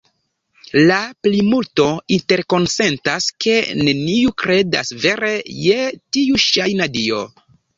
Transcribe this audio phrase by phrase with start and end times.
[0.91, 0.95] La
[1.27, 1.85] plimulto
[2.17, 5.31] interkonsentas, ke neniu kredas vere
[5.67, 5.79] je
[6.17, 7.23] tiu ŝajna dio.